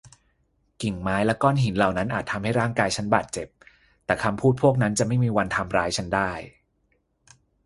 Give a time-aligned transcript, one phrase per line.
[0.81, 3.47] กิ่งไม้และก้อนหินเหล่านั้นอาจทำให้ร่างกายฉันบาดเจ็บ
[4.05, 6.31] แต่คำพูดพวกนั้นจะไม่มีวันทำร้ายฉันได้